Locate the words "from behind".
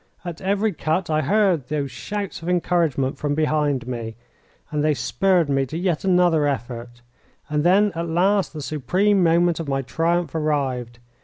3.19-3.85